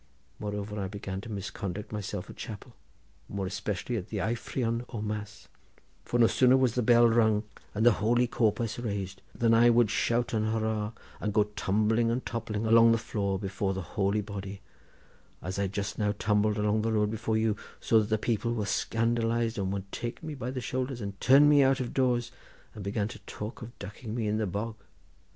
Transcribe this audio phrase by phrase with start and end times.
[0.39, 2.73] Moreover, I began to misconduct myself at chapel,
[3.29, 5.47] more especially at the Aifrionn or Mass,
[6.05, 7.43] for no sooner was the bell rung,
[7.75, 12.25] and the holy corpus raised, than I would shout and hoorah, and go tumbling and
[12.25, 14.61] toppling along the floor before the holy body,
[15.39, 18.65] as I just now tumbled along the road before you, so that the people were
[18.65, 22.31] scandalised, and would take me by the shoulders and turn me out of doors,
[22.73, 24.77] and began to talk of ducking me in the bog.